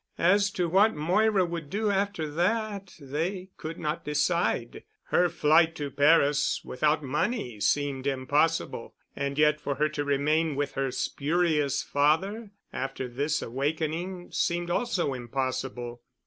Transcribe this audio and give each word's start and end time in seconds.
As 0.17 0.49
to 0.53 0.67
what 0.67 0.95
Moira 0.95 1.45
would 1.45 1.69
do 1.69 1.91
after 1.91 2.27
that, 2.31 2.95
they 2.99 3.51
could 3.57 3.77
not 3.77 4.03
decide. 4.03 4.83
Her 5.09 5.29
flight 5.29 5.75
to 5.75 5.91
Paris 5.91 6.61
without 6.65 7.03
money 7.03 7.59
seemed 7.59 8.07
impossible, 8.07 8.95
and 9.15 9.37
yet 9.37 9.61
for 9.61 9.75
her 9.75 9.89
to 9.89 10.03
remain 10.03 10.55
with 10.55 10.71
her 10.71 10.89
spurious 10.89 11.83
father 11.83 12.49
after 12.73 13.07
this 13.07 13.43
awakening 13.43 14.31
seemed 14.31 14.71
also 14.71 15.13
impossible. 15.13 16.01